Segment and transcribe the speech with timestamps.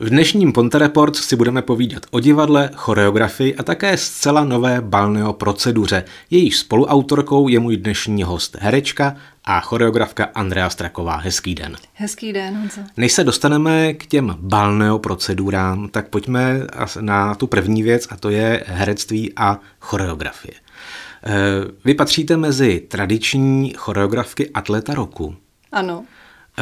[0.00, 5.32] V dnešním Ponte Report si budeme povídat o divadle, choreografii a také zcela nové balneo
[5.32, 6.04] proceduře.
[6.30, 11.16] Jejíž spoluautorkou je můj dnešní host herečka a choreografka Andrea Straková.
[11.16, 11.76] Hezký den.
[11.94, 12.80] Hezký den, Honzo.
[12.96, 16.60] Než se dostaneme k těm balneo procedurám, tak pojďme
[17.00, 20.54] na tu první věc a to je herectví a choreografie.
[20.54, 21.30] Eh,
[21.84, 25.36] vy patříte mezi tradiční choreografky atleta roku.
[25.72, 26.04] Ano.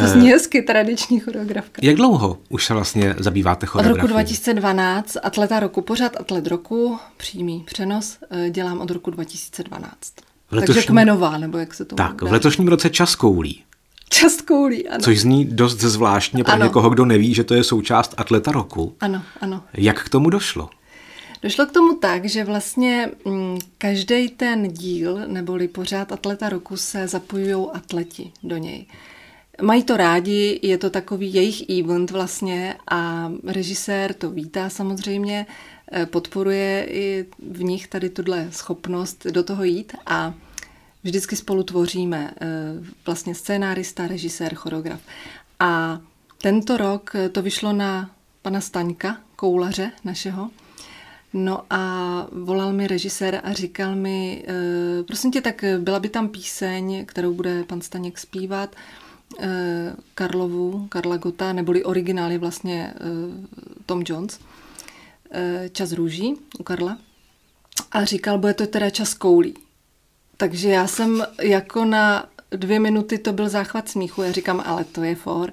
[0.01, 1.81] To zní hezky, tradiční choreografka.
[1.85, 4.01] Jak dlouho už se vlastně zabýváte choreografií?
[4.01, 10.13] Od roku 2012, atleta roku, pořád atlet roku, přímý přenos, eh, dělám od roku 2012.
[10.51, 10.75] Letošním...
[10.75, 12.29] Takže kmenová, nebo jak se to Tak, dá.
[12.29, 13.63] v letošním roce čas koulí.
[14.09, 15.01] Čas koulí, ano.
[15.05, 16.65] Což zní dost zvláštně pro ano.
[16.65, 18.95] někoho, kdo neví, že to je součást atleta roku.
[19.01, 19.63] Ano, ano.
[19.75, 20.71] Jak k tomu došlo?
[21.43, 27.09] Došlo k tomu tak, že vlastně mm, každý ten díl, neboli pořád atleta roku, se
[27.09, 28.87] zapojují atleti do něj.
[29.63, 35.47] Mají to rádi, je to takový jejich event vlastně a režisér to vítá samozřejmě,
[35.93, 40.35] eh, podporuje i v nich tady tuhle schopnost do toho jít a
[41.05, 42.47] vždycky spolu tvoříme eh,
[43.07, 45.01] vlastně scénárista, režisér, choreograf.
[45.61, 46.01] A
[46.43, 48.11] tento rok to vyšlo na
[48.43, 50.51] pana Staňka, koulaře našeho,
[51.33, 54.45] No a volal mi režisér a říkal mi,
[55.07, 58.77] prosím tě, tak byla by tam píseň, kterou bude pan Staněk zpívat,
[60.15, 63.01] Karlovu, Karla Gota, neboli originály vlastně e,
[63.87, 64.41] Tom Jones,
[65.31, 66.99] e, Čas růží u Karla.
[67.93, 69.55] A říkal, bude to teda čas koulí.
[70.37, 74.23] Takže já jsem jako na dvě minuty to byl záchvat smíchu.
[74.23, 75.53] Já říkám, ale to je for.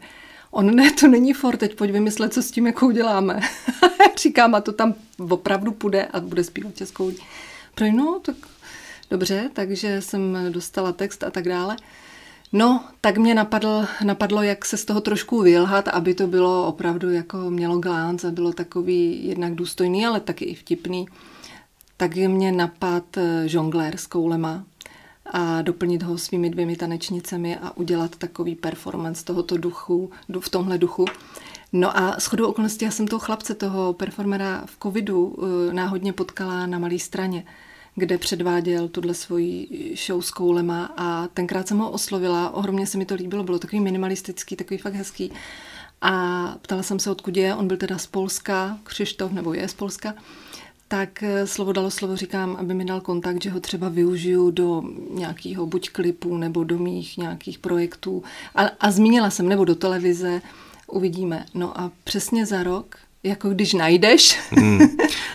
[0.52, 3.39] On ne, to není for, teď pojď vymyslet, co s tím jako uděláme.
[4.21, 4.95] Říkám, a to tam
[5.30, 7.11] opravdu půjde a bude zpívat českou.
[7.75, 8.35] Pro no, tak
[9.09, 11.75] dobře, takže jsem dostala text a tak dále.
[12.53, 17.11] No, tak mě napadl, napadlo, jak se z toho trošku vylhat, aby to bylo opravdu
[17.11, 21.07] jako mělo glánc a bylo takový jednak důstojný, ale taky i vtipný.
[21.97, 24.63] Tak mě napad eh, žonglér s koulema,
[25.25, 31.05] a doplnit ho svými dvěmi tanečnicemi a udělat takový performance tohoto duchu, v tomhle duchu.
[31.73, 36.65] No a shodou okolností já jsem toho chlapce, toho performera v covidu eh, náhodně potkala
[36.65, 37.45] na malé straně,
[37.95, 39.67] kde předváděl tuhle svoji
[40.05, 43.80] show s koulema a tenkrát jsem ho oslovila, ohromně se mi to líbilo, bylo takový
[43.80, 45.31] minimalistický, takový fakt hezký.
[46.02, 49.73] A ptala jsem se, odkud je, on byl teda z Polska, Křištof, nebo je z
[49.73, 50.14] Polska
[50.93, 54.83] tak eh, slovo dalo slovo říkám, aby mi dal kontakt, že ho třeba využiju do
[55.10, 58.23] nějakého buď klipu nebo do mých nějakých projektů.
[58.55, 60.42] A, a zmínila jsem, nebo do televize,
[60.87, 61.45] uvidíme.
[61.54, 64.39] No a přesně za rok jako když najdeš.
[64.52, 64.80] Hmm.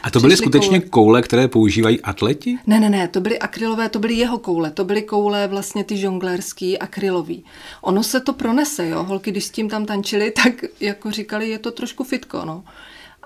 [0.02, 0.90] A to byly skutečně koule.
[0.90, 2.58] koule, které používají atleti?
[2.66, 5.96] Ne, ne, ne, to byly akrylové, to byly jeho koule, to byly koule vlastně ty
[5.96, 7.44] žonglérský, akrylový.
[7.80, 11.58] Ono se to pronese, jo, holky, když s tím tam tančili, tak jako říkali, je
[11.58, 12.64] to trošku fitko, no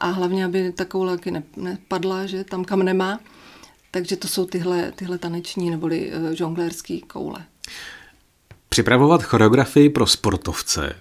[0.02, 3.20] a hlavně, aby ta koule ne, nepadla, že tam kam nemá.
[3.90, 7.44] Takže to jsou tyhle, tyhle taneční neboli uh, žonglérský koule.
[8.68, 10.94] Připravovat choreografii pro sportovce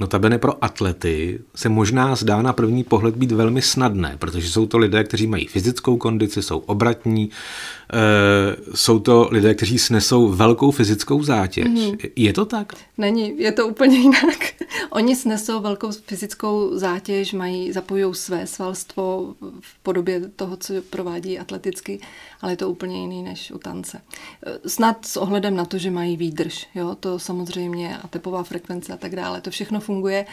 [0.00, 4.78] notabene pro atlety se možná zdá na první pohled být velmi snadné, protože jsou to
[4.78, 7.30] lidé, kteří mají fyzickou kondici, jsou obratní,
[7.92, 11.66] e, jsou to lidé, kteří snesou velkou fyzickou zátěž.
[11.66, 12.10] Mm-hmm.
[12.16, 12.72] Je to tak?
[12.98, 14.38] Není, je to úplně jinak.
[14.90, 22.00] Oni snesou velkou fyzickou zátěž, mají, zapojují své svalstvo v podobě toho, co provádí atleticky,
[22.40, 24.00] ale je to úplně jiný než u tance.
[24.46, 28.92] Eh, snad s ohledem na to, že mají výdrž, jo, to samozřejmě a tepová frekvence
[28.92, 30.26] a tak dále, to všechno funguje,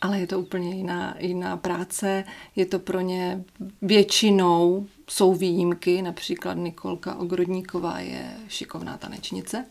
[0.00, 2.24] ale je to úplně jiná, jiná práce.
[2.56, 3.44] Je to pro ně
[3.82, 9.64] většinou, jsou výjimky, například Nikolka Ogrodníková je šikovná tanečnice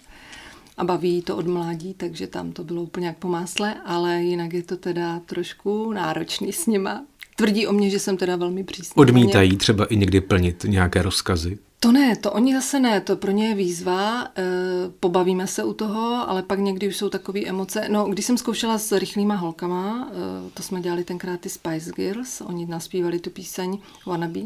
[0.78, 4.54] a baví to od mládí, takže tam to bylo úplně jak po másle, ale jinak
[4.54, 7.06] je to teda trošku náročný s nima.
[7.36, 8.98] Tvrdí o mě, že jsem teda velmi přísná.
[8.98, 11.58] Odmítají třeba i někdy plnit nějaké rozkazy?
[11.80, 14.30] To ne, to oni zase ne, to pro ně je výzva, e,
[15.00, 17.88] pobavíme se u toho, ale pak někdy už jsou takové emoce.
[17.90, 22.42] No, když jsem zkoušela s rychlýma holkama, e, to jsme dělali tenkrát ty Spice Girls,
[22.42, 24.40] oni naspívali tu píseň Wannabe,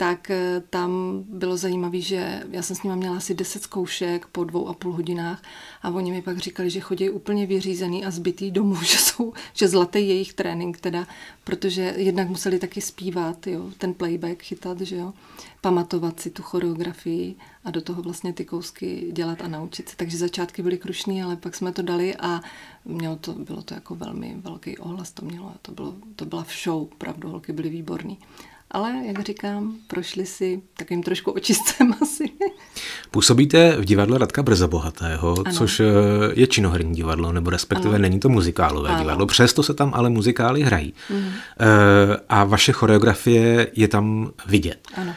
[0.00, 4.44] tak eh, tam bylo zajímavé, že já jsem s nimi měla asi 10 zkoušek po
[4.44, 5.42] dvou a půl hodinách
[5.82, 9.68] a oni mi pak říkali, že chodí úplně vyřízený a zbytý domů, že jsou, že
[9.68, 11.06] zlatý jejich trénink teda,
[11.44, 15.12] protože jednak museli taky zpívat, jo, ten playback chytat, že jo,
[15.60, 19.96] pamatovat si tu choreografii a do toho vlastně ty kousky dělat a naučit se.
[19.96, 22.40] Takže začátky byly krušný, ale pak jsme to dali a
[22.84, 25.54] mělo to, bylo to jako velmi velký ohlas to mělo.
[25.62, 28.18] To, bylo, to byla v show, opravdu, holky byly výborný
[28.70, 32.24] ale jak říkám, prošli si takovým trošku očistcem asi.
[33.10, 35.54] Působíte v divadle Radka Brzobohatého, ano.
[35.56, 35.84] což eh,
[36.34, 38.02] je činoherní divadlo, nebo respektive ano.
[38.02, 38.98] není to muzikálové ano.
[38.98, 40.94] divadlo, přesto se tam ale muzikály hrají.
[41.10, 41.32] Mhm.
[42.28, 44.88] A vaše choreografie je tam vidět.
[44.94, 45.14] Ano.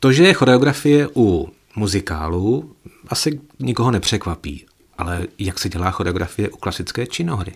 [0.00, 2.76] To, že je choreografie u muzikálu,
[3.08, 4.64] asi nikoho nepřekvapí.
[4.98, 7.52] Ale jak se dělá choreografie u klasické činohry?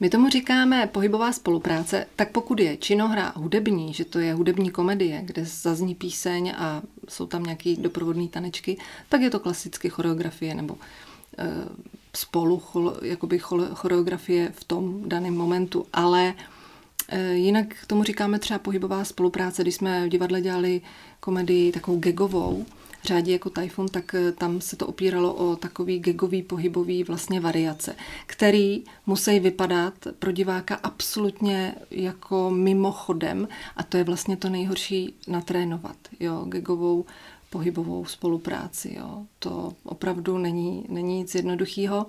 [0.00, 5.22] My tomu říkáme pohybová spolupráce, tak pokud je činohra hudební, že to je hudební komedie,
[5.24, 10.76] kde zazní píseň a jsou tam nějaké doprovodné tanečky, tak je to klasicky choreografie nebo
[11.38, 11.48] e,
[12.16, 12.62] spolu
[13.02, 13.38] jakoby
[13.74, 16.34] choreografie v tom daném momentu, ale
[17.08, 20.80] e, jinak tomu říkáme třeba pohybová spolupráce, když jsme v divadle dělali
[21.20, 22.66] komedii takovou gegovou,
[23.04, 27.96] řádí jako Typhoon, tak eh, tam se to opíralo o takový gigový pohybový vlastně variace,
[28.26, 35.96] který musí vypadat pro diváka absolutně jako mimochodem a to je vlastně to nejhorší natrénovat,
[36.20, 37.04] jo, gigovou
[37.50, 39.22] pohybovou spolupráci, jo.
[39.38, 42.06] To opravdu není, není nic jednoduchého.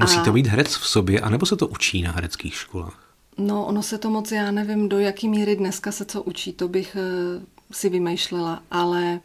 [0.00, 3.14] Musí to být herec v sobě, anebo se to učí na hereckých školách?
[3.38, 6.68] No, ono se to moc, já nevím, do jaký míry dneska se co učí, to
[6.68, 9.20] bych eh, si vymýšlela, ale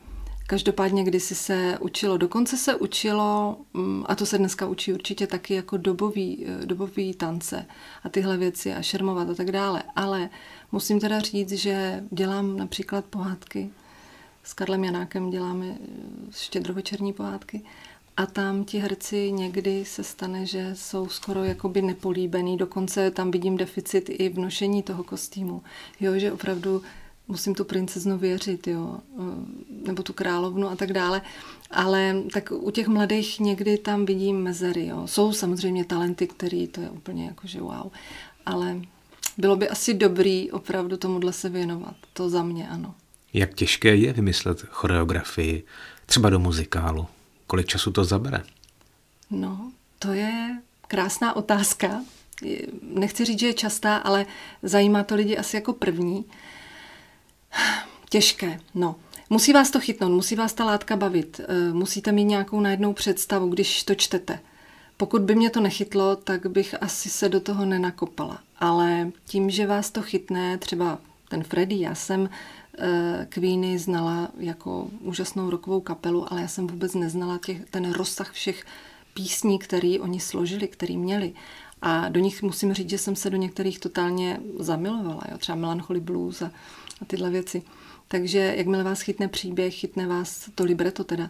[0.50, 5.54] Každopádně kdysi se učilo, dokonce se učilo, mm, a to se dneska učí určitě taky
[5.54, 7.66] jako dobový, eh, dobový tance
[8.04, 9.84] a tyhle věci a šermovat a tak dále.
[9.96, 10.30] Ale
[10.72, 13.70] musím teda říct, že dělám například pohádky.
[14.44, 15.86] S Karlem Janákem děláme eh,
[16.32, 17.62] štědrovečerní pohádky.
[18.18, 23.58] A tam ti herci někdy se stane, že jsou skoro jakoby nepolíbený, dokonce tam vidím
[23.58, 25.64] deficit i v nošení toho kostýmu.
[26.00, 26.82] Jo, že opravdu
[27.30, 29.24] musím tu princeznu věřit, jo, eh,
[29.86, 31.22] nebo tu královnu a tak dále.
[31.72, 35.08] Ale tak u těch mladých někdy tam vidím mezery, jo.
[35.08, 37.92] Jsou samozřejmě talenty, který to je úplně jako, že wow.
[38.46, 38.82] Ale
[39.38, 41.96] bylo by asi dobrý opravdu tomuhle se věnovat.
[42.14, 42.96] To za mě, ano.
[43.34, 45.64] Jak těžké je vymyslet choreografii
[46.06, 47.08] třeba do muzikálu?
[47.48, 48.44] Kolik času to zabere?
[49.30, 52.02] No, to je krásná otázka.
[52.82, 54.26] Nechci říct, že je častá, ale
[54.64, 56.26] zajímá to lidi asi jako první.
[58.10, 58.96] Těžké, no.
[59.30, 63.50] Musí vás to chytnout, musí vás ta látka bavit, eh, musíte mít nějakou najednou představu,
[63.50, 64.40] když to čtete.
[64.98, 68.40] Pokud by mě to nechytlo, tak bych asi se do toho nenakopala.
[68.60, 71.00] Ale tím, že vás to chytne, třeba
[71.30, 72.30] ten Freddy, já jsem
[72.80, 78.32] eh, Queeny znala jako úžasnou rokovou kapelu, ale já jsem vůbec neznala těch, ten rozsah
[78.32, 78.66] všech
[79.14, 81.34] písní, který oni složili, který měli.
[81.82, 85.22] A do nich musím říct, že jsem se do některých totálně zamilovala.
[85.32, 85.38] Jo?
[85.38, 86.52] Třeba Melancholy Blues a
[87.02, 87.62] a tyhle věci.
[88.08, 91.30] Takže jakmile vás chytne příběh, chytne vás to libreto teda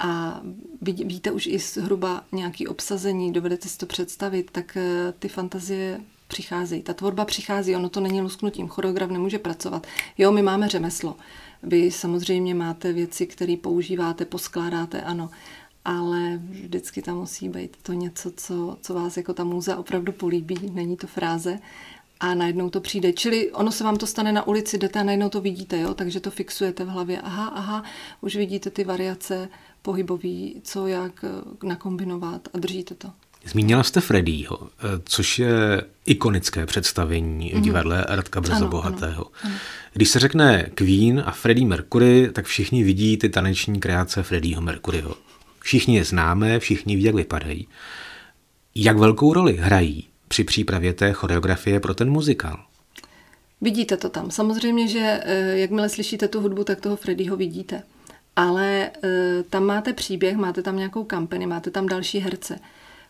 [0.00, 0.40] a
[0.80, 6.82] víte už i zhruba nějaký obsazení, dovedete si to představit, tak eh, ty fantazie přicházejí.
[6.82, 9.86] Ta tvorba přichází, ono to není lusknutím, choreograf nemůže pracovat.
[10.18, 11.16] Jo, my máme řemeslo.
[11.62, 15.30] Vy samozřejmě máte věci, které používáte, poskládáte, ano,
[15.84, 20.70] ale vždycky tam musí být to něco, co, co vás jako ta muza opravdu políbí,
[20.72, 21.58] není to fráze
[22.20, 23.12] a najednou to přijde.
[23.12, 25.94] Čili ono se vám to stane na ulici, jdete a najednou to vidíte, jo?
[25.94, 27.20] takže to fixujete v hlavě.
[27.20, 27.84] Aha, aha,
[28.20, 29.48] už vidíte ty variace
[29.82, 33.10] pohybový, co jak eh, nakombinovat a držíte to.
[33.44, 37.60] Zmínila jste Freddyho, eh, což je ikonické představení mm-hmm.
[37.60, 39.26] divadle Radka Brzobohatého.
[39.92, 45.14] Když se řekne Queen a Freddie Mercury, tak všichni vidí ty taneční kreace Freddieho Mercuryho.
[45.60, 47.68] Všichni je známe, všichni ví, jak vypadají.
[48.74, 52.64] Jak velkou roli hrají při přípravě té choreografie pro ten muzikál.
[53.60, 54.30] Vidíte to tam.
[54.30, 57.82] Samozřejmě, že eh, jakmile slyšíte tu hudbu, tak toho Freddyho vidíte.
[58.36, 62.58] Ale eh, tam máte příběh, máte tam nějakou kampani, máte tam další herce.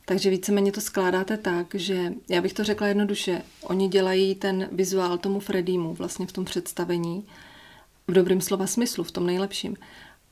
[0.05, 5.19] Takže víceméně to skládáte tak, že já bych to řekla jednoduše, oni dělají ten vizuál
[5.19, 7.25] tomu Freddymu vlastně v tom představení,
[8.09, 9.77] v dobrém slova smyslu, v tom nejlepším.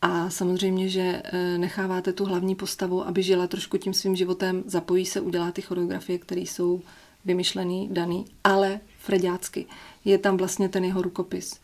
[0.02, 5.06] A samozřejmě, že e, necháváte tu hlavní postavu, aby žila trošku tím svým životem, zapojí
[5.06, 6.82] se, udělá ty choreografie, které jsou
[7.24, 9.66] vymyšlený, daný, ale fredácky.
[10.04, 11.54] Je tam vlastně ten jeho rukopis.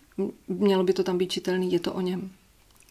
[0.49, 2.31] Mělo by to tam být čitelný, je to o něm.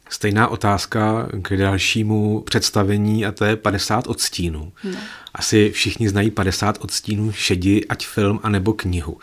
[0.09, 4.71] Stejná otázka k dalšímu představení a to je 50 odstínů.
[4.83, 4.97] No.
[5.33, 9.17] Asi všichni znají 50 odstínů šedi, ať film, anebo knihu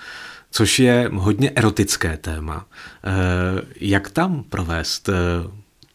[0.51, 2.67] což je hodně erotické téma.
[3.05, 3.11] E,
[3.81, 5.13] jak tam provést e,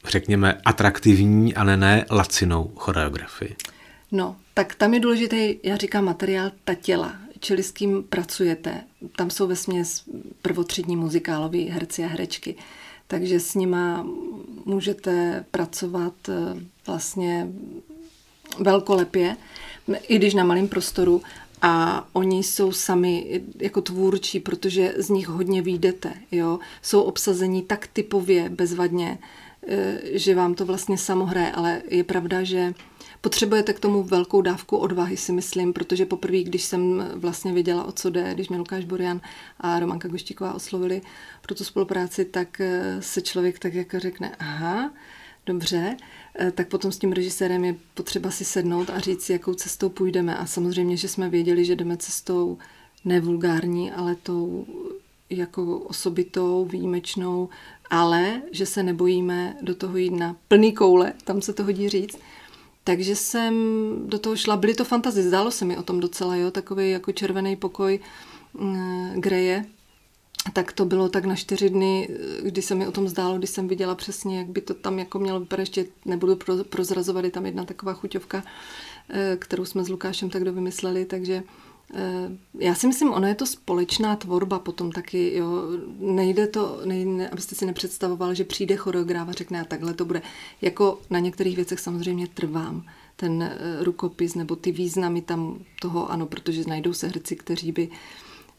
[0.10, 3.56] řekněme, atraktivní, ale ne lacinou choreografii?
[4.12, 8.82] No, tak tam je důležitý, já říkám, materiál ta těla, čili s kým pracujete.
[9.16, 10.04] Tam jsou ve směs
[10.42, 12.56] prvotřídní muzikáloví herci a herečky,
[13.08, 14.08] takže s nima
[14.66, 16.34] můžete pracovat eh,
[16.88, 17.48] vlastně
[18.60, 19.38] velkolepě,
[20.08, 21.22] i když na malém prostoru
[21.62, 26.60] a oni jsou sami jako tvůrčí, protože z nich hodně výjdete, jo.
[26.82, 29.26] Jsou obsazení tak typově, bezvadně, eh,
[30.12, 32.74] že vám to vlastně samo hraje, ale je pravda, že
[33.26, 37.92] potřebujete k tomu velkou dávku odvahy, si myslím, protože poprvé, když jsem vlastně věděla, o
[37.92, 39.22] co jde, když mě Lukáš Borian
[39.60, 41.02] a Romanka Goštíková oslovili
[41.42, 44.94] pro tu spolupráci, tak eh, se člověk tak jako řekne, aha,
[45.46, 45.98] dobře,
[46.40, 50.38] eh, tak potom s tím režisérem je potřeba si sednout a říct, jakou cestou půjdeme.
[50.38, 52.58] A samozřejmě, že jsme věděli, že jdeme cestou
[53.06, 54.66] nevulgární, ale tou
[55.30, 57.50] jako osobitou, výjimečnou,
[57.90, 62.18] ale že se nebojíme do toho jít na plný koule, tam se to hodí říct.
[62.84, 63.56] Takže jsem
[64.06, 67.12] do toho šla, byly to fantazie, zdálo se mi o tom docela, jo, takový jako
[67.12, 68.00] červený pokoj
[68.54, 69.66] mm, Greje,
[70.54, 72.10] tak to bylo tak na čtyři dny,
[72.42, 75.20] kdy se mi o tom zdálo, když jsem viděla přesně, jak by to tam jako
[75.20, 76.38] mělo vypadat, ještě nebudu
[76.70, 78.44] prozrazovat, je tam jedna taková chuťovka,
[79.10, 81.44] eh, kterou jsme s Lukášem tak vymysleli, takže
[82.60, 85.48] já si myslím, ono je to společná tvorba potom taky, jo.
[86.00, 90.22] Nejde to, nejde, abyste si nepředstavoval, že přijde choreograf a řekne, a takhle to bude.
[90.62, 96.26] Jako na některých věcech samozřejmě trvám ten eh, rukopis nebo ty významy tam toho, ano,
[96.26, 97.90] protože najdou se herci, kteří by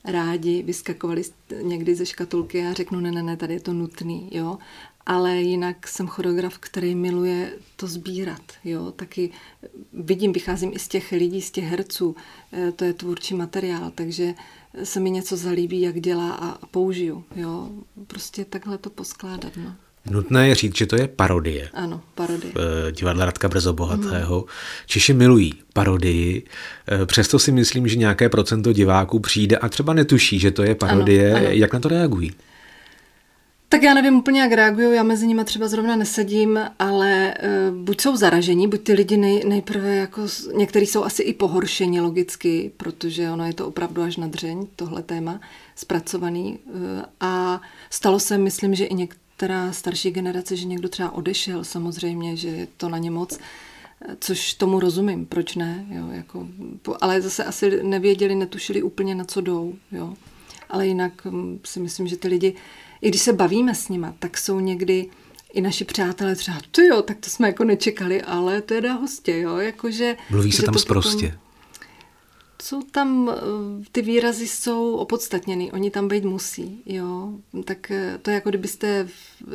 [0.05, 1.23] rádi vyskakovali
[1.63, 4.59] někdy ze škatulky a řeknu, ne, ne, ne, tady je to nutný, jo.
[5.07, 8.93] Ale jinak jsem choreograf, který miluje to sbírat, jo.
[8.97, 9.31] Taky
[9.93, 12.17] vidím, vycházím i z těch lidí, z těch herců,
[12.53, 14.35] eh, to je tvůrčí materiál, takže
[14.85, 17.71] se mi něco zalíbí, jak dělá a použiju, jo.
[18.07, 19.75] Prostě takhle to poskládat, no.
[20.11, 21.71] Nutné je říct, že to je parodie.
[21.75, 22.53] Ano, parodie.
[22.57, 24.39] Eh, divadla Radka Brzo Bohatého.
[24.39, 24.47] Mm.
[24.87, 26.45] Češi milují parodii,
[26.89, 30.75] eh, přesto si myslím, že nějaké procento diváků přijde a třeba netuší, že to je
[30.75, 31.31] parodie.
[31.35, 31.49] Ano, ano.
[31.51, 32.33] Jak na to reagují?
[33.69, 37.35] Tak já nevím úplně, jak reagují, já mezi nimi třeba zrovna nesedím, ale
[37.71, 40.23] uh, buď jsou zaražení, buď ty lidi nej, nejprve jako,
[40.57, 45.03] někteří jsou asi i pohoršeni logicky, protože ono je to opravdu až na dřeň, tohle
[45.03, 45.41] téma,
[45.77, 46.59] zpracovaný.
[46.65, 46.81] Uh,
[47.21, 52.49] a stalo se, myslím, že i teda starší generace, že někdo třeba odešel samozřejmě, že
[52.49, 53.39] je to na ně moc,
[54.21, 56.49] což tomu rozumím, proč ne, jo, jako,
[57.01, 60.15] ale zase asi nevěděli, netušili úplně na co jdou, jo.
[60.71, 62.55] Ale jinak hm, si myslím, že ty lidi,
[63.01, 65.11] i když se bavíme s nima, tak jsou někdy
[65.53, 69.57] i naši přátelé třeba, to jo, tak to jsme jako nečekali, ale teda hostě, jo,
[69.57, 70.17] jakože...
[70.31, 71.27] Mluví se tam zprostě.
[71.27, 71.47] Potom,
[72.63, 77.33] jsou tam, eh, ty výrazy jsou opodstatněny, oni tam být musí, jo.
[77.65, 79.09] Tak eh, to je jako kdybyste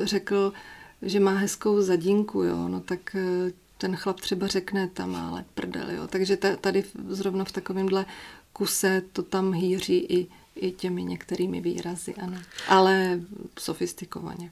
[0.03, 0.53] řekl,
[1.01, 5.45] že má hezkou zadínku, jo, no tak eh, ten chlap třeba řekne, tam má ale
[5.53, 6.07] prdel, jo.
[6.07, 8.05] Takže tady zrovna v takovémhle
[8.53, 12.38] kuse to tam hýří i, i těmi některými výrazy, ano.
[12.67, 13.20] Ale
[13.60, 14.50] sofistikovaně.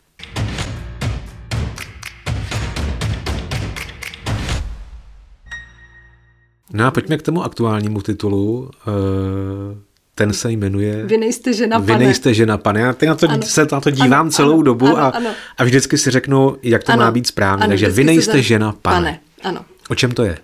[6.73, 8.71] No a pojďme k tomu aktuálnímu titulu.
[8.87, 11.05] Eh, ten se jmenuje...
[11.05, 11.97] Vy nejste žena, pane.
[11.97, 12.79] Vy nejste žena, pane.
[12.79, 15.29] Já na to, se na to dívám ano, celou ano, dobu ano, a, ano.
[15.57, 17.63] a vždycky si řeknu, jak to ano, má být správně.
[17.63, 18.41] Ano, Takže vy nejste za...
[18.41, 18.95] žena, pane.
[18.95, 19.19] pane.
[19.43, 19.65] Ano.
[19.89, 20.37] O čem to je?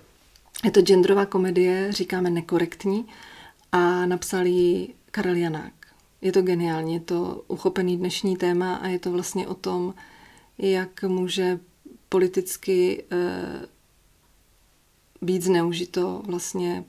[0.64, 3.04] Je to genderová komedie, říkáme nekorektní
[3.72, 5.72] a napsal ji Karel Janák.
[6.20, 9.94] Je to geniální, je to uchopený dnešní téma a je to vlastně o tom,
[10.58, 11.60] jak může
[12.08, 13.66] politicky eh,
[15.22, 16.84] být zneužito vlastně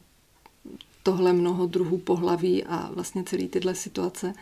[1.03, 4.33] tohle mnoho druhů pohlaví a vlastně celý tyhle situace,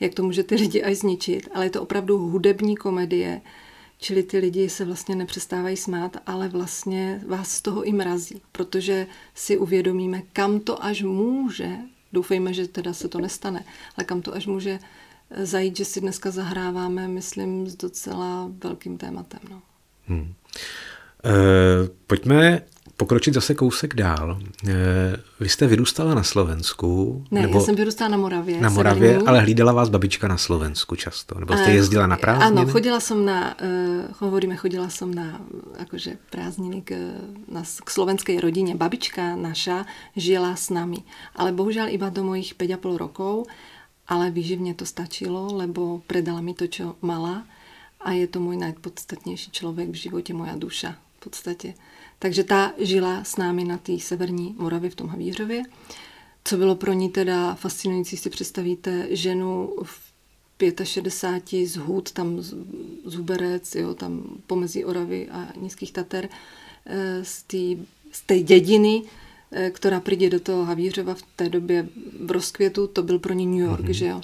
[0.00, 1.48] jak to může ty lidi až zničit.
[1.54, 3.40] Ale je to opravdu hudební komedie,
[3.98, 9.06] čili ty lidi se vlastně nepřestávají smát, ale vlastně vás z toho i mrazí, protože
[9.34, 11.78] si uvědomíme, kam to až může,
[12.12, 13.64] doufejme, že teda se to nestane,
[13.96, 14.78] ale kam to až může
[15.42, 19.40] zajít, že si dneska zahráváme, myslím, s docela velkým tématem.
[19.50, 19.62] No.
[20.06, 20.34] Hmm.
[21.24, 21.32] E,
[22.06, 22.62] pojďme
[22.96, 24.38] pokročit zase kousek dál.
[24.68, 24.72] Eh,
[25.40, 27.24] vy jste vyrůstala na Slovensku?
[27.30, 28.60] Ne, nebo já jsem vyrůstala na Moravě.
[28.60, 29.26] Na Moravě, severní.
[29.26, 31.40] ale hlídala vás babička na Slovensku často?
[31.40, 32.60] Nebo jste eh, jezdila na prázdniny?
[32.60, 35.40] Ano, chodila jsem na, uh, hovoríme, chodila jsem na
[35.78, 36.90] akože prázdniny k,
[37.48, 38.74] na, k slovenskej rodině.
[38.74, 39.86] Babička naša
[40.16, 40.98] žila s nami,
[41.36, 43.46] ale bohužel iba do mojich 5,5 rokov,
[44.08, 47.46] ale výživně to stačilo, lebo predala mi to, čo mala
[48.00, 51.74] a je to můj nejpodstatnější člověk v životě, moja duša v podstatě.
[52.18, 55.62] Takže ta žila s námi na té severní Moravě v tom Havířově.
[56.44, 60.06] Co bylo pro ní teda fascinující, si představíte ženu v
[60.84, 62.54] 65 z Hůd, tam z,
[63.04, 66.28] z Huberec, jo, tam pomezí Oravy a Nízkých Tater,
[66.86, 67.82] eh, z té
[68.12, 69.02] z té dědiny,
[69.52, 71.88] eh, která přijde do toho Havířova v té době
[72.20, 73.90] v rozkvětu, to byl pro ní New York, mm-hmm.
[73.90, 74.20] že jo.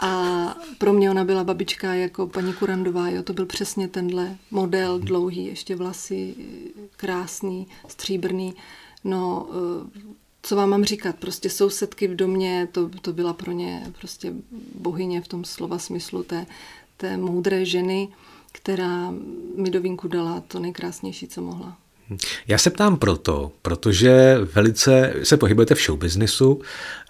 [0.00, 4.98] A pro mě ona byla babička jako paní Kurandová, jo, to byl přesně tenhle model,
[4.98, 6.34] dlouhý, ještě vlasy,
[6.96, 8.54] krásný, stříbrný.
[9.04, 13.92] No, eh, co vám mám říkat, prostě sousedky v domě, to, to byla pro ně
[13.98, 14.32] prostě
[14.74, 16.46] bohyně v tom slova smyslu té,
[16.96, 18.08] té moudré ženy,
[18.52, 19.14] která
[19.56, 21.78] mi do vínku dala to nejkrásnější, co mohla.
[22.48, 26.60] Já se ptám proto, protože velice se pohybujete v showbiznisu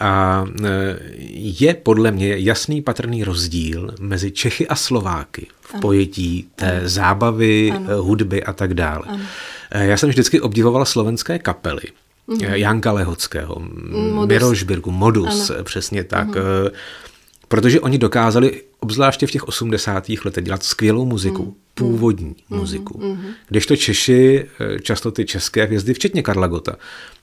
[0.00, 0.98] a e,
[1.34, 5.80] je podle mě jasný patrný rozdíl mezi Čechy a Slováky v ano.
[5.80, 6.88] pojetí té ano.
[6.88, 8.02] zábavy, ano.
[8.02, 9.02] hudby a tak dále.
[9.06, 9.24] Ano.
[9.70, 11.82] E, já jsem vždycky obdivoval slovenské kapely.
[12.28, 12.52] Mm-hmm.
[12.52, 13.56] Janka Lehockého,
[14.12, 14.28] Modus.
[14.28, 15.64] Miroš Birku, Modus, ano.
[15.64, 16.28] přesně tak.
[16.28, 16.70] Mm-hmm.
[17.54, 20.04] Protože oni dokázali, obzvláště v těch 80.
[20.25, 21.54] letech, dělat skvělou muziku, mm.
[21.75, 22.58] původní mm.
[22.58, 23.00] muziku.
[23.02, 23.25] Mm.
[23.49, 26.76] Kdežto Češi, eh, často ty české hvězdy, včetně Karla Gota,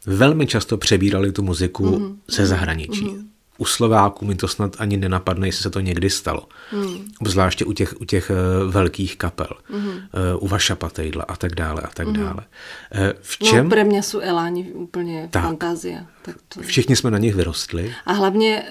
[0.05, 2.19] velmi často přebírali tu muziku mm.
[2.27, 3.05] ze zahraničí.
[3.05, 3.31] Mm
[3.61, 6.49] u Slováků mi to snad ani nenapadne, jestli se to někdy stalo.
[6.71, 7.05] Hmm.
[7.21, 9.53] Obzvláště u těch, u těch uh, velkých kapel.
[9.69, 9.87] Hmm.
[9.87, 10.01] Uh,
[10.39, 12.17] u Vaša Patejdla a tak dále a tak hmm.
[12.17, 12.41] dále.
[12.41, 13.63] Uh, v no, čem...
[13.63, 15.43] No, pre mě jsou Eláni úplně tak.
[15.43, 16.05] fantázie.
[16.21, 16.61] Tak to...
[16.61, 17.93] Všichni jsme na nich vyrostli.
[18.05, 18.63] A hlavně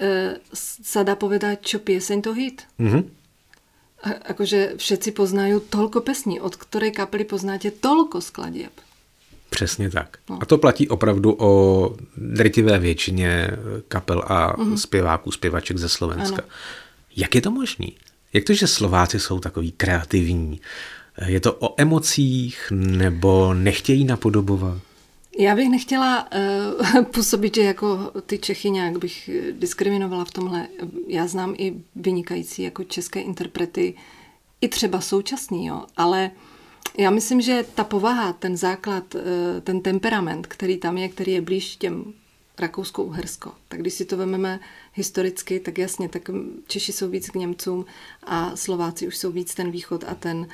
[0.83, 2.67] sa dá povedať, čo pieseň to hit.
[2.75, 3.07] Hmm.
[4.03, 8.73] A, akože všetci poznajú toľko pesní, od ktorej kapely poznáte toľko skladieb.
[9.65, 10.17] Přesně tak.
[10.29, 10.37] No.
[10.41, 13.49] A to platí opravdu o drtivé většině
[13.87, 14.75] kapel a mm-hmm.
[14.75, 16.41] zpěváků, zpěvaček ze Slovenska.
[16.41, 16.47] Ano.
[17.15, 17.87] Jak je to možné?
[18.33, 20.61] Jak to, že Slováci jsou takový kreativní?
[21.25, 24.77] Je to o emocích nebo nechtějí napodobovat?
[25.39, 26.27] Já bych nechtěla
[26.97, 30.67] uh, působit, že jako ty Čechy nějak bych diskriminovala v tomhle.
[31.07, 33.93] Já znám i vynikající jako české interprety,
[34.61, 36.50] i třeba současný, jo, ale uh,
[36.97, 41.41] já myslím, že ta povaha, ten základ, eh, ten temperament, který tam je, který je
[41.41, 42.13] blíž těm
[42.57, 43.51] Rakousko-Uhersko.
[43.67, 44.59] Tak když si to vezmeme
[44.93, 46.29] historicky, tak jasně, tak
[46.67, 47.85] Češi jsou víc k Němcům
[48.23, 50.47] a Slováci už jsou víc ten východ a ten,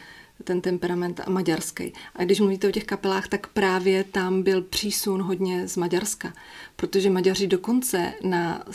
[0.43, 1.93] ten temperament a maďarský.
[2.15, 6.34] A když mluvíte o těch kapelách, tak právě tam byl přísun hodně z Maďarska,
[6.75, 8.65] protože Maďaři dokonce na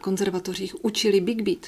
[0.00, 1.66] konzervatořích učili Big Beat.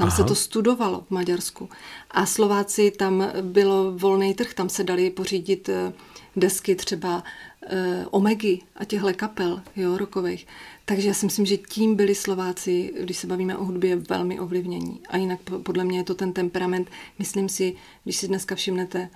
[0.00, 0.16] Tam Aha.
[0.16, 1.68] se to studovalo v Maďarsku.
[2.10, 5.92] A Slováci, tam bylo volný trh, tam se dali pořídit eh,
[6.36, 7.24] desky třeba
[7.66, 10.46] e, Omegy a těchto kapel, jo, rokových.
[10.84, 15.00] Takže já si myslím, že tím byli Slováci, když se bavíme o hudbě, velmi ovlivnění.
[15.08, 16.90] A jinak podle mě je to ten temperament.
[17.18, 19.08] Myslím si, když si dneska všimnete,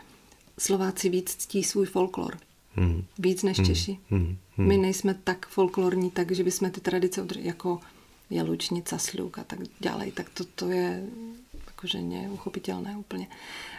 [0.59, 2.37] Slováci víc ctí svůj folklor.
[2.75, 3.05] Hmm.
[3.19, 3.67] Víc než hmm.
[3.67, 3.99] Češi.
[4.11, 4.37] Hmm.
[4.57, 4.69] Hmm.
[4.69, 7.81] My nejsme tak folklorní, tak, že bychom ty tradice udrželi jako
[8.31, 11.07] je lučnica, sluk a tak dále, tak to, to je
[11.67, 13.27] jakože neuchopitelné úplně.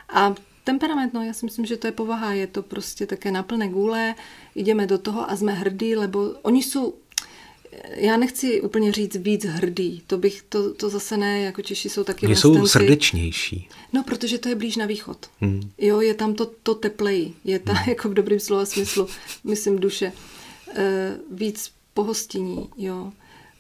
[0.10, 3.44] A temperament, no já si myslím, že to je povaha, je to prostě také na
[3.44, 4.16] plné gůle,
[4.56, 6.94] jdeme do toho a jsme hrdí, lebo oni jsou
[7.96, 12.04] já nechci úplně říct víc hrdý, to bych, to, to zase ne, jako Češi jsou
[12.04, 13.70] taky Oni jsou srdečnější.
[13.94, 15.30] No, protože to je blíž na východ.
[15.40, 15.72] Hmm.
[15.78, 17.90] Jo, je tam to, to teplej, je tam hmm.
[17.90, 19.08] jako v dobrém slova smyslu,
[19.44, 20.14] myslím duše,
[20.76, 23.12] e, víc pohostinní, jo.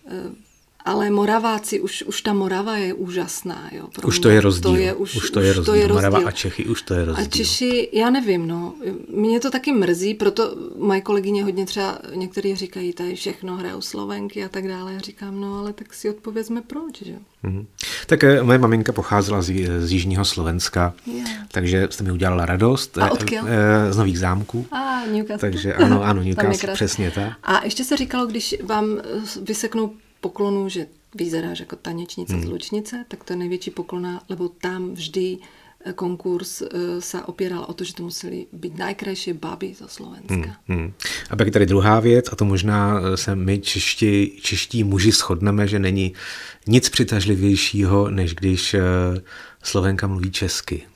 [0.07, 0.44] E,
[0.85, 3.69] ale Moraváci, už, už ta Morava je úžasná.
[3.71, 4.71] Jo, pro už to je rozdíl.
[4.71, 5.73] To je, už, už to je už rozdíl.
[5.73, 6.11] To je rozdíl.
[6.11, 7.25] Morava a Čechy, už to je rozdíl.
[7.25, 8.73] A Češi, já nevím, no.
[9.09, 14.43] Mě to taky mrzí, proto moje kolegyně hodně třeba, někteří říkají, tady všechno hrajou Slovenky
[14.43, 14.93] a tak dále.
[14.93, 17.15] Já říkám, no ale tak si odpovězme proč, že?
[17.43, 17.65] Mm-hmm.
[18.05, 21.29] Tak eh, moje maminka pocházela z, z jižního Slovenska, yeah.
[21.51, 22.97] takže jste mi udělala radost.
[22.97, 23.43] A eh, odkiaľ?
[23.45, 24.65] Eh, z Nových zámků.
[24.71, 25.37] A Newcastle.
[25.37, 27.33] Takže ano, ano, Newcastle, přesně tak.
[27.43, 29.01] A ještě se říkalo, když vám
[29.41, 29.93] vyseknou
[30.25, 32.43] poklonu, že vyzeráš jako tanečnice hmm.
[32.43, 36.67] z Lučnice, tak to je největší poklona, lebo tam vždy eh, konkurs uh,
[36.99, 40.57] se opíral o to, že to museli být nejkrajší baby zo Slovenska.
[40.65, 40.93] Hmm, hmm.
[41.29, 45.67] A pak tady druhá věc, a to možná eh, se my čeští, čeští muži shodneme,
[45.67, 46.13] že není
[46.67, 48.75] nic přitažlivějšího, než když
[49.63, 50.94] Slovenka mluví česky.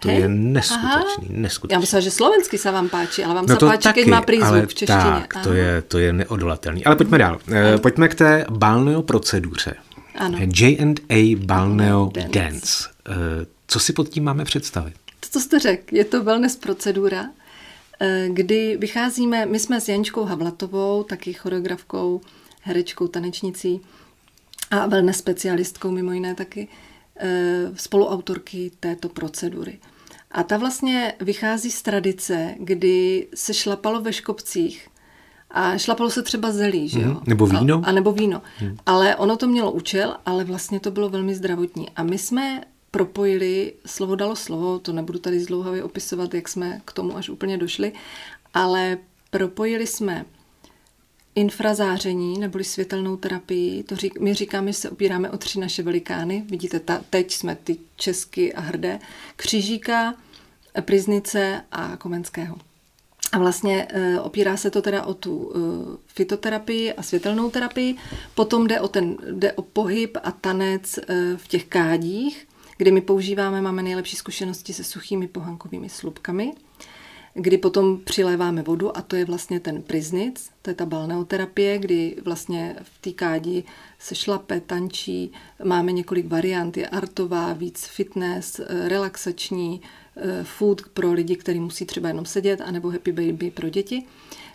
[0.00, 0.20] To Hej?
[0.20, 1.40] je neskutečný, Aha.
[1.40, 1.74] neskutečný.
[1.74, 4.22] Já myslím, že slovensky se vám páči, ale vám no se páči, taky, keď má
[4.22, 5.02] prízvuk v češtině.
[5.02, 6.84] Tak, to je, to je neodolatelný.
[6.84, 7.38] Ale pojďme dál.
[7.48, 7.78] Ano.
[7.78, 9.74] Pojďme k té balneo proceduře.
[10.14, 10.38] Ano.
[10.56, 12.38] J&A Balneo Dance.
[12.38, 12.88] Dance.
[13.08, 14.94] Eh, co si pod tím máme představit?
[15.20, 17.26] To, co jste řekl, je to wellness procedura,
[18.00, 22.20] eh, kdy vycházíme, my jsme s Janičkou Havlatovou, taky choreografkou,
[22.62, 23.80] herečkou, tanečnicí
[24.70, 26.89] a wellness specialistkou mimo jiné taky, eh,
[27.74, 29.78] spoluautorky této procedury.
[30.30, 34.88] A ta vlastně vychází z tradice, kdy se šlapalo ve škopcích
[35.50, 37.08] a šlapalo se třeba zelí, že jo?
[37.08, 37.82] Mm, nebo víno.
[37.84, 38.42] A, a nebo víno.
[38.62, 38.76] Mm.
[38.86, 41.88] Ale ono to mělo účel, ale vlastně to bylo velmi zdravotní.
[41.96, 46.92] A my jsme propojili, slovo dalo slovo, to nebudu tady zdlouhavě opisovat, jak jsme k
[46.92, 47.92] tomu až úplně došli,
[48.54, 48.98] ale
[49.30, 50.24] propojili jsme
[51.34, 53.82] infrazáření neboli světelnou terapii.
[53.82, 56.44] To řík, my říkáme, že se opíráme o tři naše velikány.
[56.50, 58.98] Vidíte, ta, teď jsme ty česky a hrdé.
[59.36, 60.14] Křížíka,
[60.80, 62.56] Priznice a Komenského.
[63.32, 65.58] A vlastně e, opírá se to teda o tu e,
[66.06, 67.96] fitoterapii a světelnou terapii.
[68.34, 71.02] Potom jde o, ten, jde o pohyb a tanec e,
[71.36, 76.52] v těch kádích, kdy my používáme, máme nejlepší zkušenosti se suchými pohankovými slupkami
[77.34, 82.16] kdy potom přiléváme vodu a to je vlastně ten priznic, to je ta balneoterapie, kdy
[82.24, 83.64] vlastně v té kádi
[83.98, 85.32] se šlape, tančí,
[85.64, 89.80] máme několik variant, je artová, víc fitness, eh, relaxační,
[90.16, 94.06] eh, food pro lidi, kteří musí třeba jenom sedět, anebo happy baby pro děti.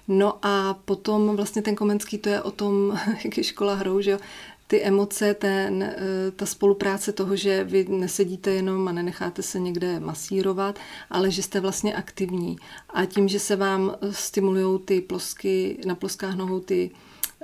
[0.08, 4.12] No a potom vlastně ten Komenský, to je o tom, jak je škola hrou, že
[4.12, 4.18] jo,
[4.67, 9.99] ty emoce, ten, eh, ta spolupráce toho, že vy nesedíte jenom a nenecháte se někde
[9.99, 12.58] masírovat, ale že jste vlastně aktivní.
[12.89, 16.91] A tím, že se vám stimulují ty plosky, na ploskách nohou ty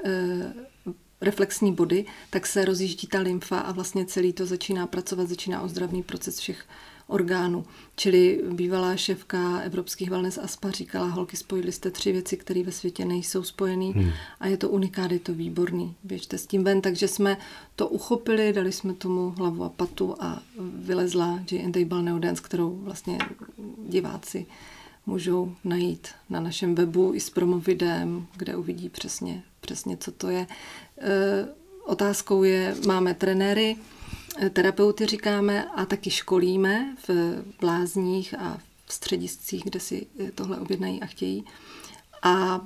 [0.06, 0.54] e,
[1.22, 6.04] reflexní body, tak se rozjíždí ta lymfa a vlastně celý to začíná pracovat, začíná ozdravný
[6.04, 6.66] proces všech
[7.12, 7.66] orgánů.
[7.96, 13.06] Čili bývalá šéfka Evropských wellness ASPA říkala, holky, spojili jste tři věci, které ve světě
[13.06, 14.12] nejsou spojené hmm.
[14.40, 15.96] a je to unikát, je to výborný.
[16.04, 17.38] Běžte s tím ven, takže jsme
[17.76, 23.18] to uchopili, dali jsme tomu hlavu a patu a vylezla J&D Balneo Dance, kterou vlastně
[23.88, 24.46] diváci
[25.06, 30.48] můžou najít na našem webu i s promovidem, kde uvidí přesně, přesně co to je.
[30.98, 31.48] E,
[31.86, 33.76] otázkou je, máme trenéry,
[34.54, 41.06] terapeuty říkáme a taky školíme v blázních a v střediscích, kde si tohle objednají a
[41.06, 41.46] chtějí.
[42.24, 42.62] A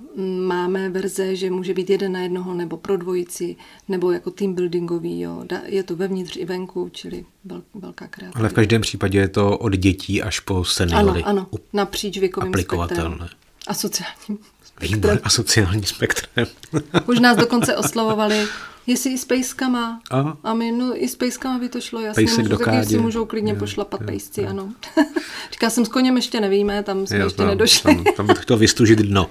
[0.48, 3.56] máme verze, že může být jeden na jednoho nebo pro dvojici,
[3.88, 5.20] nebo jako team buildingový.
[5.20, 5.44] Jo.
[5.66, 7.26] Je to vevnitř i venku, čili
[7.74, 8.40] velká kreativita.
[8.40, 11.24] Ale v každém případě je to od dětí až po seniory.
[11.24, 13.28] Ano, ano, napříč věkovým spektrem.
[13.68, 14.40] A sociálním
[14.82, 16.48] Výbor a sociální spektrem.
[17.06, 18.48] Už nás dokonce oslavovali
[18.88, 20.02] jestli i s pejskama.
[20.12, 22.24] A, a my, no i s pejskama by to šlo, jasně.
[22.24, 24.50] Pejsek můžu, taky si můžou klidně jo, pošlapat jo, pejsci, jo.
[24.50, 24.74] ano.
[25.52, 27.96] Říká jsem, s koněm ještě nevíme, tam jsme jo, ještě tam, nedošli.
[27.96, 29.30] tam, tam bych chtěl vystužit dno.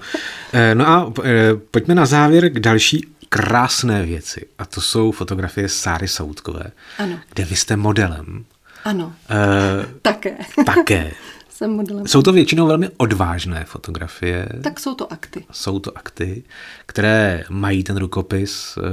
[0.53, 4.45] Eh, no a eh, pojďme na závěr k další krásné věci.
[4.57, 7.19] A to jsou fotografie Sáry Soutkové, ano.
[7.33, 8.45] kde vy jste modelem.
[8.85, 10.37] Ano, e, také.
[10.65, 11.11] Také.
[11.55, 12.07] Jsem modelem.
[12.07, 14.49] Jsou to většinou velmi odvážné fotografie.
[14.63, 15.45] Tak jsou to akty.
[15.51, 16.43] Jsou to akty,
[16.85, 18.83] které mají ten rukopis uh,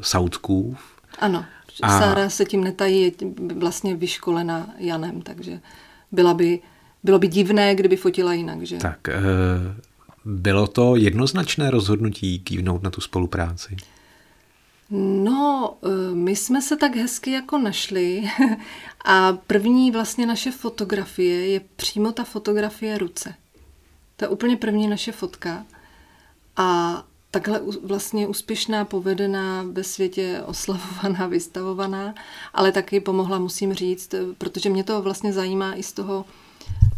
[0.00, 0.78] Soutkův.
[1.18, 1.44] Ano,
[1.82, 1.98] a...
[1.98, 3.12] Sára se tím netají, je
[3.56, 5.60] vlastně vyškolena Janem, takže
[6.12, 6.60] byla by,
[7.02, 8.62] bylo by divné, kdyby fotila jinak.
[8.62, 8.76] Že?
[8.76, 9.72] Tak, uh,
[10.24, 13.76] bylo to jednoznačné rozhodnutí kývnout na tu spolupráci?
[14.94, 18.30] No, eh, my jsme se tak hezky jako našli
[19.04, 23.34] a první vlastně naše fotografie je přímo ta fotografie ruce.
[24.16, 25.64] To je úplně první naše fotka
[26.56, 32.14] a takhle vlastně úspěšná, povedená, ve světě oslavovaná, vystavovaná,
[32.54, 36.24] ale taky pomohla, musím říct, protože mě to vlastně zajímá i z toho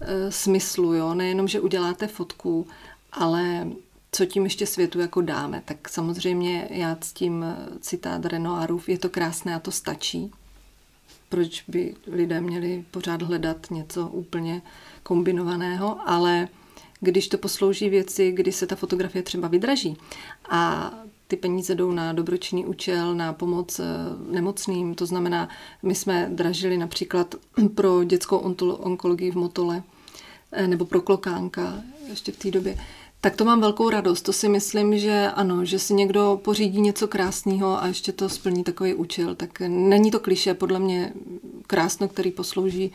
[0.00, 1.14] e, smyslu, jo?
[1.14, 2.66] nejenom, že uděláte fotku,
[3.12, 3.66] ale
[4.14, 5.62] co tím ještě světu jako dáme.
[5.64, 7.44] Tak samozřejmě já s tím
[7.80, 10.30] citát Renoirův, je to krásné a to stačí.
[11.28, 14.62] Proč by lidé měli pořád hledat něco úplně
[15.02, 16.48] kombinovaného, ale
[17.00, 19.96] když to poslouží věci, kdy se ta fotografie třeba vydraží
[20.48, 20.92] a
[21.28, 23.84] ty peníze jdou na dobročinný účel, na pomoc eh,
[24.30, 24.94] nemocným.
[24.94, 25.48] To znamená,
[25.82, 27.34] my jsme dražili například
[27.74, 28.38] pro dětskou
[28.78, 29.82] onkologii v Motole
[30.52, 32.76] eh, nebo pro klokánka ještě v té době
[33.24, 34.22] tak to mám velkou radost.
[34.22, 38.64] To si myslím, že ano, že si někdo pořídí něco krásného a ještě to splní
[38.64, 39.34] takový účel.
[39.34, 41.12] Tak není to kliše, podle mě
[41.66, 42.92] krásno, který poslouží e,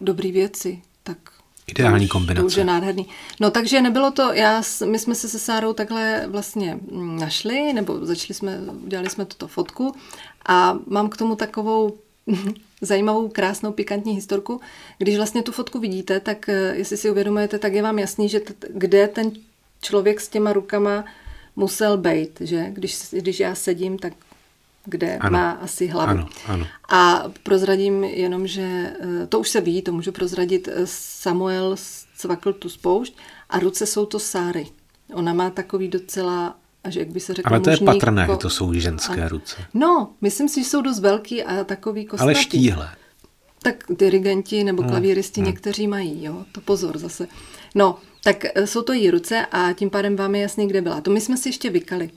[0.00, 0.82] dobrý věci.
[1.02, 1.18] Tak
[1.66, 2.46] Ideální kombinace.
[2.46, 3.06] Už je nádherný.
[3.40, 8.06] No takže nebylo to, já, my jsme se se Sárou takhle vlastně mm, našli, nebo
[8.06, 9.94] začali jsme, udělali jsme tuto fotku
[10.46, 11.96] a mám k tomu takovou
[12.84, 14.60] zajímavou, krásnou, pikantní historku.
[14.98, 18.40] Když vlastně tu fotku vidíte, tak eh, jestli si uvědomujete, tak je vám jasný, že
[18.40, 19.32] t- kde ten
[19.82, 21.04] člověk s těma rukama
[21.56, 22.66] musel být, že?
[22.70, 24.12] Když, když já sedím, tak
[24.84, 25.38] kde ano.
[25.38, 26.10] má asi hlavu.
[26.10, 26.66] Ano, ano.
[26.88, 31.76] A prozradím jenom, že eh, to už se ví, to můžu prozradit, eh, Samuel
[32.16, 33.16] cvakl tu spoušť
[33.50, 34.66] a ruce jsou to Sáry.
[35.14, 38.36] Ona má takový docela až jak by se řeklo Ale to je patrné, ko...
[38.36, 39.28] to jsou ženské a...
[39.28, 39.56] ruce.
[39.74, 42.34] No, myslím si, že jsou dost velký a takový kostnatý.
[42.34, 42.88] Ale štíhle.
[43.62, 45.46] Tak dirigenti nebo hmm, klavíristi hmm.
[45.46, 47.28] někteří mají, jo, to pozor zase.
[47.74, 51.00] No, tak e, jsou to její ruce a tím pádem vám je jasný, kde byla.
[51.00, 52.10] To my jsme si ještě vykali.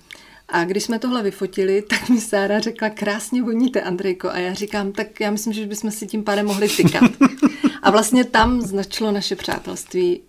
[0.49, 4.30] A když jsme tohle vyfotili, tak mi Sára řekla, krásně voníte, Andrejko.
[4.30, 7.12] A já říkám, tak já myslím, že bychom si tím pádem mohli tykat.
[7.82, 10.21] A vlastně tam značilo naše přátelství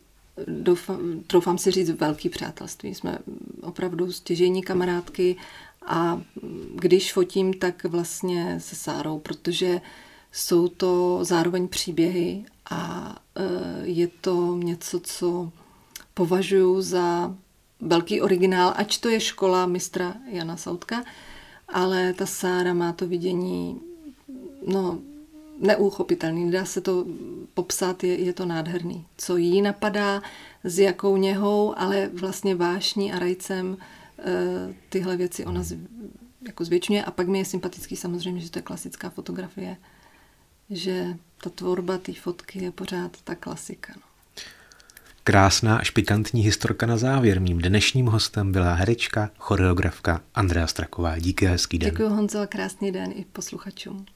[0.47, 2.95] doufám, troufám si říct, velký přátelství.
[2.95, 3.19] Jsme
[3.63, 5.37] opravdu stěžení kamarádky
[5.87, 6.23] a
[6.75, 9.81] když fotím, tak vlastně se Sárou, protože
[10.33, 15.53] jsou to zároveň příběhy a e, je to něco, co
[16.15, 17.35] považuji za
[17.81, 21.05] velký originál, ač to je škola mistra Jana Sautka,
[21.69, 23.81] ale ta Sára má to vidění
[24.67, 24.99] no,
[25.61, 27.07] neuchopitelný, nedá se to
[27.55, 29.07] popsat, je, je to nádherný.
[29.17, 30.23] Co jí napadá,
[30.65, 33.77] s jakou něhou, ale vlastně vášní a rajcem
[34.19, 35.77] e, tyhle věci ona z,
[36.47, 37.05] jako zvětšňuje.
[37.05, 39.77] A pak mi je sympatický samozřejmě, že to je klasická fotografie,
[40.71, 43.93] že ta tvorba té fotky je pořád ta klasika.
[43.97, 44.03] No.
[45.25, 47.41] Krásná a špikantní historka na závěr.
[47.41, 51.19] Mým dnešním hostem byla herečka, choreografka Andrea Straková.
[51.19, 51.91] Díky hezký den.
[51.91, 54.07] Děkuji Honzo a krásný den i posluchačům.